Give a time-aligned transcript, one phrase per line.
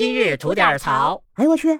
[0.00, 1.22] 今日吐点槽。
[1.34, 1.78] 哎呦我去！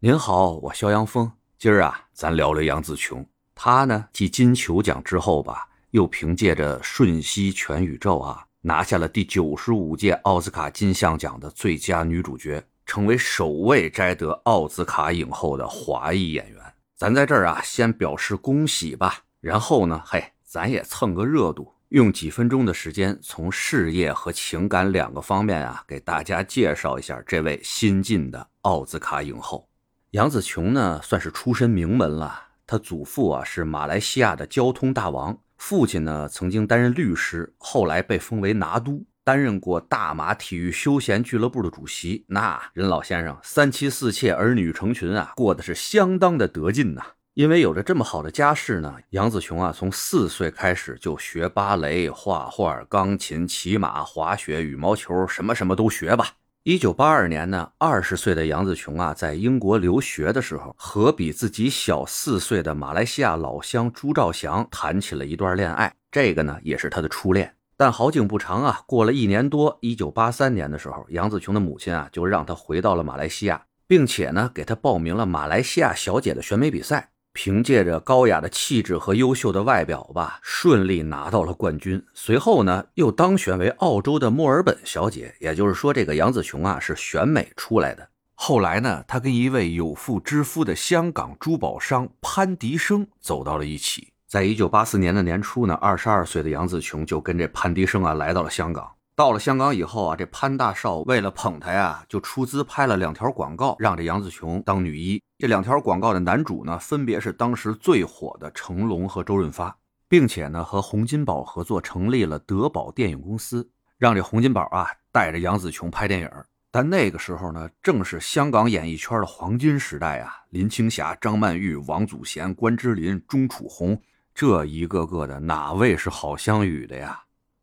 [0.00, 1.30] 您好，我肖阳峰。
[1.56, 3.24] 今儿啊，咱聊聊杨紫琼。
[3.54, 16.60] 她呢，继金球奖之后吧，又凭借着《瞬息全宇宙》啊，拿下了第九十五届奥斯卡金像奖的最佳女主角，成为首位摘得奥斯卡影后的华裔演员。
[16.96, 19.20] 咱在这儿啊，先表示恭喜吧。
[19.40, 29.68] 然后呢，嘿，咱也蹭个热度，用几分钟的时间，从事业和情感两个方面啊，给大家介绍一下这位新晋的奥斯卡影后。
[30.12, 32.44] 杨紫琼呢，算是出身名门了。
[32.66, 42.24] 她祖父啊是马来西亚的交通大王，父亲呢曾经担任律师，后来被封为拿督，担任过大马体育休闲俱乐部的主席。
[42.26, 47.04] 那任老先生三妻四妾，儿女成群啊，过得是相当的得劲呐。
[47.34, 56.26] 因为有着这么好的家世呢，杨子琼啊从四岁开始就学芭蕾、画画、钢琴、骑马、滑雪、羽毛球，什么什么都学吧。
[56.64, 65.90] 一九八二年呢，二十岁的杨子琼啊，在英国留学的时候，和比自己小四岁的马来西亚老乡朱兆祥谈起了一段恋爱。
[66.10, 67.54] 这个呢，也是他的初恋。
[67.78, 77.08] 但好景不长啊，过了一年多，一九八三年的时候，杨子琼的母亲啊，就让他回到了马来西亚，并且呢，给他报名了马来西亚小姐的选美比赛。
[77.32, 82.04] 凭借着高雅的气质和优秀的外表吧，顺利拿到了冠军。
[82.14, 85.34] 随后呢，又当选为澳洲的墨尔本小姐。
[85.40, 88.08] 也就是说，这个杨紫琼啊是选美出来的。
[88.34, 94.12] 后来呢，她跟一位有妇之夫的香港珠宝商潘迪生走到了一起。
[94.26, 98.90] 在一九八四年的年初呢，二十二岁的杨紫琼就跟这潘迪生啊来到了香港。
[99.22, 105.22] 到了香港以后啊，这潘大少为了捧她呀，就出资拍了两条广告，让这杨紫琼当女一。
[105.38, 109.78] 这两条广告的男主呢，分别是当时最火的成龙和周润发，
[110.08, 116.28] 并且呢，和洪金宝合作成立了德宝电影公司，让这洪金宝啊带着杨紫琼拍电影。
[116.72, 123.96] 但那个时候呢，正是香港演艺圈的黄金时代啊，林青霞、张曼玉、王祖贤、关之琳、钟楚红，
[124.34, 127.20] 这一个个的哪位是好相与的呀？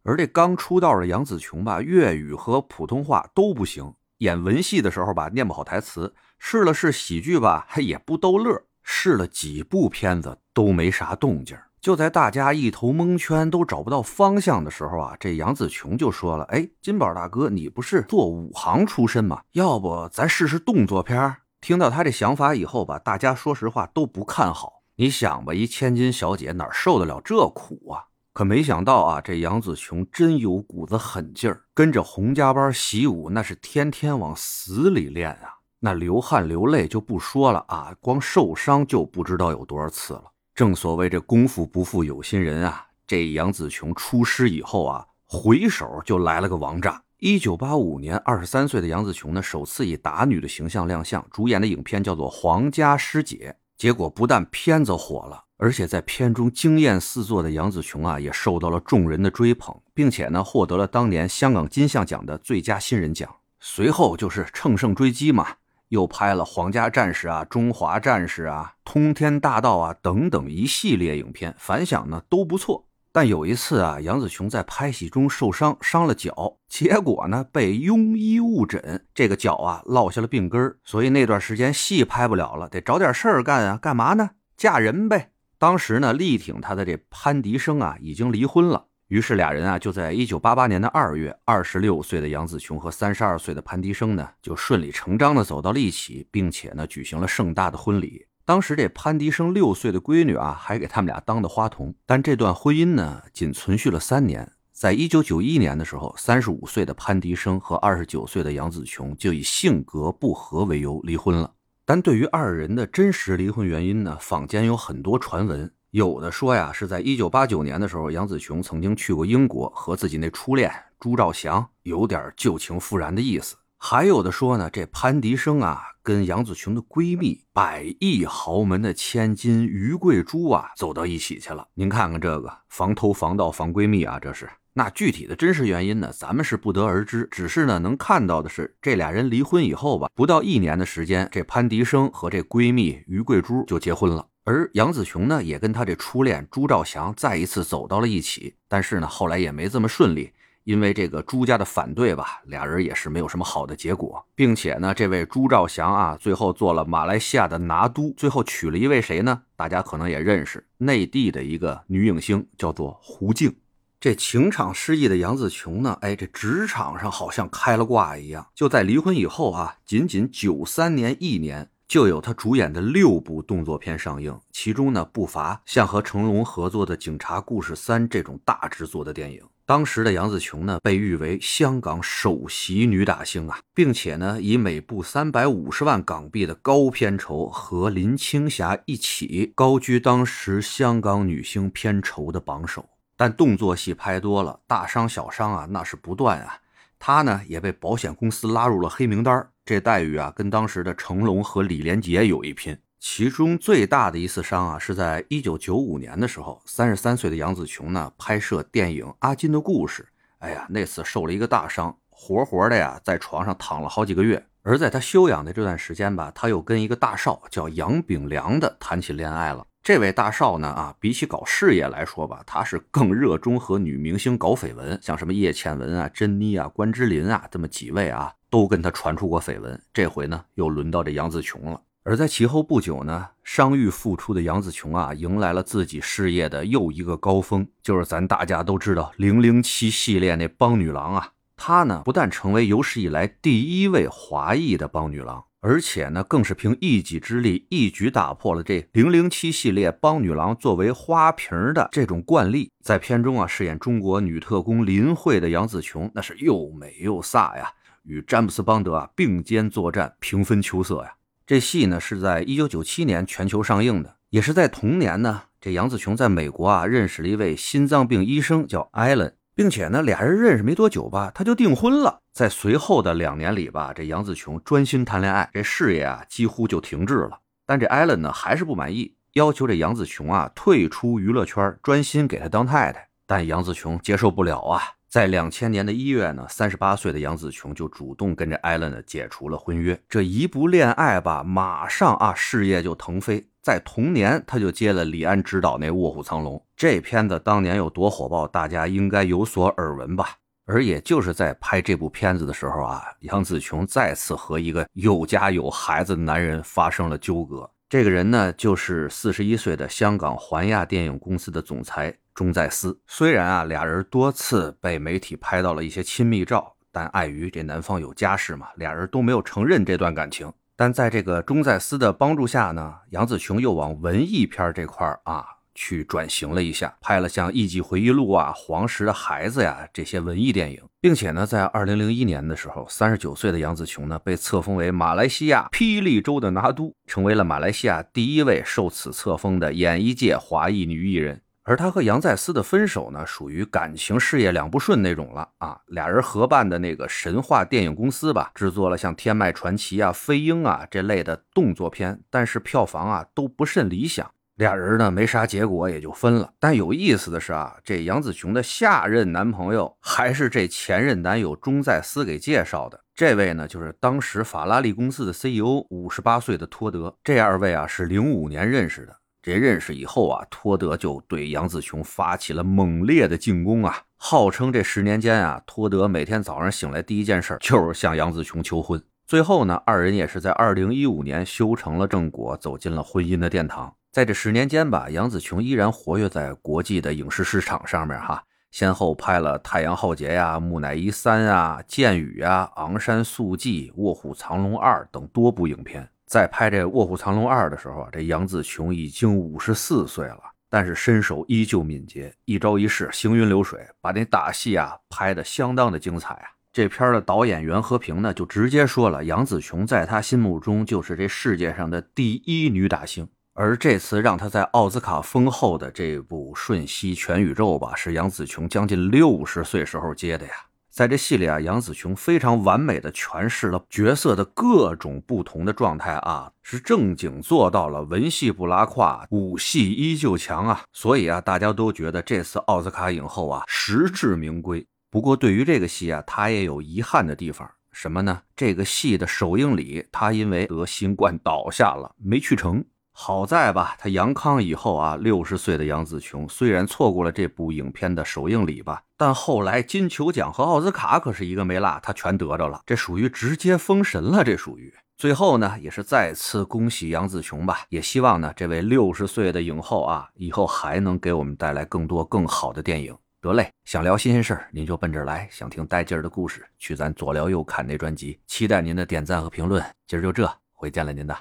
[0.09, 11.55] 而这刚出道的杨紫琼吧，粤语和普通话都不行，演文戏的时候吧，念不好台词；试了试喜剧吧，还也不逗乐；试了几部片子都没啥动静。
[11.79, 19.43] 就在大家一头蒙圈，都找不到方向的时候啊，这杨紫琼就说了：“哎，金宝大哥，你不是做武行出身吗？
[19.51, 24.81] 要不咱试试动作片？”听到他这想法以后吧，大家说实话都不看好。
[24.95, 28.09] 你想吧，一千金小姐哪受得了这苦啊？
[28.31, 35.55] 可没想到啊，这杨紫琼真有股子狠劲儿，跟着洪家班习武，那是天天往死里练啊！
[35.79, 40.25] 那流汗流泪就不说了啊，光受伤就不知道有多少次了。
[40.53, 47.01] 正所谓这功夫不负有心人啊，这杨紫琼出师以后啊，回手就来了个王炸。
[47.17, 55.45] 一九八五年，二十三岁的杨紫琼呢，首次以打女的形象亮相，主演的影片叫做《皇家师姐》，结果不但片子火了。
[55.61, 63.29] 而且在片中惊艳四座的杨紫琼啊，也受到了众人的追捧，并且呢，获得了当年香港金像奖的最佳新人奖。
[63.59, 65.45] 随后就是乘胜追击嘛，
[65.89, 72.87] 又拍了《皇家战士》啊、《中华战士》啊、《通天大道》啊等等一系列影片，反响呢都不错。
[73.11, 84.29] 但有一次啊，杨紫琼在拍戏中受伤，伤了脚，结果呢被庸医误诊，这个脚啊落下了病根儿所以那段时间戏拍不了了，得找点事儿干啊，干嘛呢？
[84.55, 85.31] 嫁人呗。
[85.59, 88.85] 当时呢，力挺他的这潘迪生啊，已经离婚了。
[89.09, 98.25] 于是俩人啊，就在一九八八年的二月，二十六岁的杨紫琼和三十二岁的潘迪生呢，就顺理成章的走到了一起，并且呢，举行了盛大的婚礼。
[98.45, 101.93] 当时这潘迪生六岁的闺女啊，还给他们俩当的花童。
[102.05, 104.49] 但这段婚姻呢，仅存续了三年。
[104.71, 111.51] 在一九九一年的时候，三十五岁的潘迪生和二十九岁的杨紫琼就以性格不合为由离婚了。
[111.89, 115.73] 但对于二人的真实离婚原因呢，坊间有很多传闻。
[115.89, 123.55] 有的说呀，是在一九八九年的时候，杨紫琼曾经去过英国，和自己那初恋朱兆祥有点旧情复燃的意思。
[123.79, 131.69] 还有的说呢，这潘迪生啊，跟杨紫琼的闺蜜百亿豪门的千金于桂珠啊，走到一起去了。
[131.73, 134.47] 您看看这个防偷防盗防闺蜜啊，这是。
[134.73, 136.11] 那具体的真实原因呢？
[136.13, 137.27] 咱们是不得而知。
[137.31, 144.25] 只是呢，能看到的是，这俩人离婚以后吧，不到一年的时间，这潘迪生和这闺蜜于桂珠就结婚了。
[144.45, 148.55] 而杨紫琼呢，也跟她这初恋朱兆祥再一次走到了一起。
[148.67, 150.31] 但是呢，后来也没这么顺利，
[150.63, 154.25] 因为这个朱家的反对吧，俩人也是没有什么好的结果。
[154.33, 159.41] 并且呢，这位朱兆祥啊，最后做了马来西亚的拿督，最后娶了一位谁呢？
[159.55, 163.53] 大家可能也认识，内地的一个女影星，叫做胡静。
[164.01, 168.47] 这情场失意的杨紫琼呢，哎，这职场上好像开了挂一样。
[168.55, 179.43] 就在离婚以后啊，仅仅九三年一年，就有她主演的六部动作片上映，其中呢不乏像和成龙合作的《警察故事三》这种大制作的电影。
[179.65, 192.87] 当时的杨紫琼呢，被誉为香港首席女打星啊，并且呢，以每部三百五十万港币的高片酬和林青霞一起高居当时香港女星片酬的榜首。
[193.19, 196.57] 但动作戏拍多了，大伤小伤啊，那是不断啊。
[196.97, 202.77] 他呢也被保险公司拉入了黑名单，这待遇啊，跟当时的成龙和李连杰有一拼。
[202.97, 210.03] 其中最大的一次伤啊，是在一九九五年的时候，三十三岁的杨紫琼呢拍摄电影《阿金的故事》，
[210.37, 214.45] 哎呀，那次受了一个大伤，活活的呀在床上躺了好几个月。
[214.61, 219.65] 而在他休养的这段时间吧，他又跟一个大少叫杨炳良的谈起恋爱了。
[219.81, 229.81] 这位大少呢啊，比起搞事业来说吧，他是更热衷和女明星搞绯闻，像什么叶倩文啊、珍妮啊、关之琳啊，这么几位啊，都跟他传出过绯闻。
[229.93, 231.81] 这回呢，又轮到这杨紫琼了。
[232.03, 241.31] 而在其后不久呢，伤愈复出的杨紫琼啊，迎来了自己事业的又一个高峰，就是咱大家都知道《零零七》系列那帮女郎啊。
[241.55, 245.43] 她呢，不但成为有史以来第一位华裔的帮女郎。
[245.61, 252.71] 而且呢，更是凭一己之力，一举打破了这零零七系列帮女郎作为花瓶的这种惯例。
[252.81, 257.73] 在片中啊，饰演中国女特工林慧的杨紫琼，那是又美又飒呀，
[258.03, 261.15] 与詹姆斯邦德啊并肩作战，平分秋色呀。
[261.45, 269.33] 这戏呢是在一九九七年全球上映的，也是在同年呢，这杨紫琼在美国啊认识了一位心脏病医生，叫艾伦。
[269.59, 272.21] 并且呢，俩人认识没多久吧，他就订婚了。
[272.31, 277.39] 在随后的两年里吧，这杨子琼专心谈恋爱，这事业啊几乎就停滞了。
[277.65, 283.09] 但这艾伦呢还是不满意，要求这杨子琼啊退出娱乐圈，专心给他当太太。
[283.27, 284.81] 但杨子琼接受不了啊。
[285.09, 289.99] 在两千年的一月呢，三十八岁的杨紫琼就主动跟着艾伦呢解除了婚约。
[290.07, 293.43] 这一不恋爱吧，马上啊事业就腾飞。
[293.59, 300.35] 在同年，他就接了李安执导那《卧虎藏龙》这片子，当年有多火爆，大家应该有所耳闻吧。
[300.65, 307.67] 而也就是在拍这部片子的时候啊，杨紫琼再次和一个有家有孩子的男人发生了纠葛。
[307.89, 312.15] 这个人呢，就是四十一岁的香港环亚电影公司的总裁。
[312.35, 320.53] 钟在思虽然啊，俩人多次被媒体拍到了一些亲密照，但碍于这男方有家室嘛，俩人都没有承认这段感情。
[320.75, 325.43] 但在这个钟在思的帮助下呢，杨子琼又往文艺片这块儿啊
[325.79, 341.41] 去转型了一下，拍了像《艺伎回忆录》啊、《黄石的孩子》呀这些文艺电影，并且呢，在二零零一年的时候，三十九岁的杨紫琼呢被册封为马来西亚霹雳州的拿督，成为了马来西亚第一位受此册封的演艺界华裔女艺人。
[341.63, 345.79] 而他和杨再思的分手呢，属于感情事业两不顺那种了啊。
[345.87, 354.29] 俩人合办的那个神话电影公司吧，制作了像《天麦传奇》啊、《飞鹰》啊这类的动作片，但是票房啊都不甚理想。
[354.59, 356.51] 俩人呢没啥结果，也就分了。
[356.59, 362.99] 但有意思的是啊，这杨子琼的下任男朋友还是这前任男友钟在思给介绍的。
[363.15, 367.15] 这位呢，就是当时法拉利公司的 CEO，五十八岁的托德。
[367.23, 369.15] 这二位啊是零五年认识的。
[369.41, 374.01] 这认识以后啊，托德就对杨子琼发起了猛烈的进攻啊！
[374.17, 379.01] 号称这十年间啊，托德每天早上醒来第一件事就是向杨子琼求婚。
[379.25, 383.95] 最后呢，二人也是在二零一五年修成了正果，走进了婚姻的殿堂。
[384.11, 396.09] 在这十年间吧，杨紫琼依然活跃在国际的影视市场上面哈，先后拍了《太阳浩劫》呀、《木乃伊三》啊、《剑雨》呀、《昂山素季》、《卧虎藏龙二》等多部影片。
[396.25, 406.49] 在拍这《卧虎藏龙二》的时候啊，这杨紫琼已经五十四岁了，但是身手依旧敏捷，一招一式行云流水，把那打戏啊拍得相当的精彩啊。
[406.73, 413.27] 这片的导演袁和平呢，就直接说了，杨紫琼在他心目中就是这世界上的第一女打星。
[413.61, 420.53] 而这次让他在奥斯卡封后的这部《瞬息全宇宙》吧，是杨紫琼将近六十岁时候接的呀。
[420.89, 430.83] 在这戏里啊，杨紫琼非常完美的诠释了角色的各种不同的状态啊，是正经做到了文戏不拉胯，武戏依旧强啊。
[430.93, 434.87] 所以啊，大家都觉得这次奥斯卡影后啊实至名归。
[435.11, 438.41] 不过对于这个戏啊，她也有遗憾的地方，什么呢？
[438.55, 442.81] 这个戏的首映礼，她因为得新冠倒下了，没去成。
[443.21, 454.93] 好在吧，他阳康以后啊，六十岁的杨紫琼虽然错过了这部影片的首映礼吧，但后来金球奖和奥斯卡可是一个没落，他全得着了，这属于直接封神了，这属于。
[455.17, 463.13] 最后呢，也是再次恭喜杨紫琼吧，也希望呢，这位六十岁的影后啊，以后还能给我们带来更多更好的电影。
[463.41, 469.83] 得嘞，想聊新鲜事儿您就奔这儿来，想听带劲儿的故事去咱左聊右侃那专辑，期待您的点赞和评论。
[470.07, 471.37] 今儿就这，回见了您的。